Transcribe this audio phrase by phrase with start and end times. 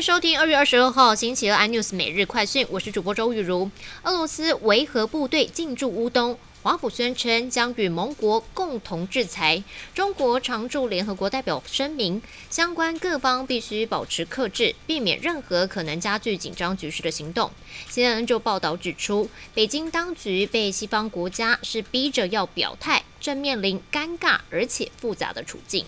[0.00, 3.70] 收听二月二十二号星期二 iNews 每日快讯，我是主播周玉如。
[4.02, 9.62] 俄罗斯维和部队进驻乌东，华府宣称将与盟国共同制裁。
[9.94, 17.50] 中国常驻联合国代表声明，相关各方必须保持克制，避免任何可能加剧紧张局势的行动。
[17.90, 25.84] CNN 就报道指出，北京当局被西方国家是逼着要表态，正面临尴尬而且复杂的处境。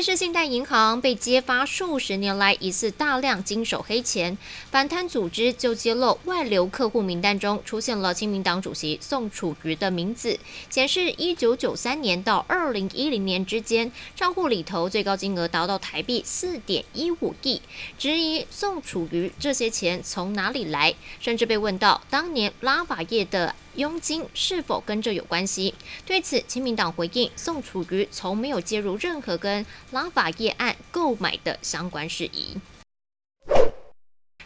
[0.00, 4.38] 瑞士信贷银行被揭发数十年来疑似大量经手黑钱，
[4.70, 10.40] 反贪组织就揭露外流客户名单中出现了亲民党主席宋楚瑜的名字，
[10.70, 17.60] 显示一九九三年到二零一零年之间，账户里头最高金额达到台币四点一五亿，
[17.98, 23.54] 质疑宋楚瑜这些钱从哪里来，甚至被问到当年拉法叶的。
[23.76, 25.72] 佣金是否跟这有关系？
[26.04, 32.56] 对此，亲民党回应：宋楚瑜从没有介入任何跟拉法叶案购买的相关事宜。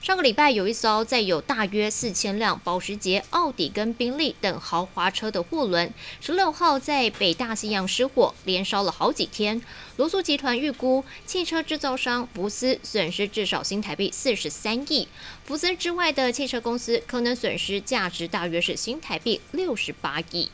[0.01, 9.63] 上个礼拜，有一艘载有大约四千辆保时捷、奥迪跟宾利等豪华车的货轮，十六号在北大西洋失火，连烧了好几天。
[9.97, 15.09] 罗素集团预估，汽车制造商福斯损失至少新台币四十三亿，
[15.47, 20.51] 福斯之外的汽车公司可能损失价值大约是新台币六十八亿。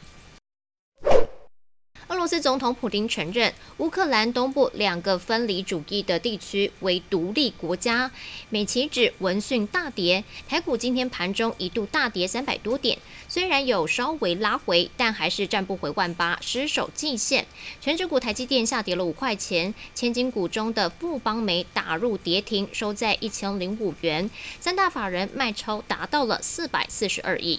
[2.31, 8.09] 斯总统普京承认，乌克兰东部两个分离主义的地区为独立国家。
[8.51, 17.45] 美旗指闻讯大跌，台股今天盘中一度大跌三百多点，虽然有稍微拉回，但还是站不回万八，失守季线。
[17.81, 24.31] 全指股台积电下跌了五块钱，千金股中的富邦煤打入跌停，收在一千零五元。
[24.61, 27.59] 三大法人卖超达到了四百四十二亿。